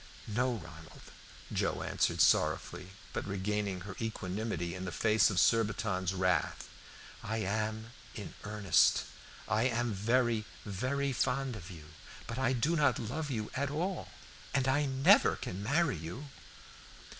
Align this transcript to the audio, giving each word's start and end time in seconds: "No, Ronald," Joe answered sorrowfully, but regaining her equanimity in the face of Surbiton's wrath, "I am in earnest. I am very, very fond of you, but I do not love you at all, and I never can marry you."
"No, 0.25 0.55
Ronald," 0.55 1.11
Joe 1.53 1.83
answered 1.83 2.21
sorrowfully, 2.21 2.87
but 3.13 3.27
regaining 3.27 3.81
her 3.81 3.95
equanimity 4.01 4.73
in 4.73 4.83
the 4.85 4.91
face 4.91 5.29
of 5.29 5.39
Surbiton's 5.39 6.15
wrath, 6.15 6.67
"I 7.21 7.37
am 7.37 7.91
in 8.15 8.33
earnest. 8.43 9.03
I 9.47 9.65
am 9.67 9.93
very, 9.93 10.45
very 10.65 11.13
fond 11.13 11.55
of 11.55 11.69
you, 11.69 11.85
but 12.25 12.39
I 12.39 12.51
do 12.51 12.75
not 12.75 12.97
love 12.97 13.29
you 13.29 13.51
at 13.53 13.69
all, 13.69 14.07
and 14.55 14.67
I 14.67 14.87
never 14.87 15.35
can 15.35 15.61
marry 15.61 15.97
you." 15.97 16.25